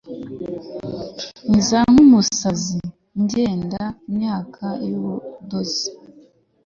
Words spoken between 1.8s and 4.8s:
nkumukasi ugenda, imyaka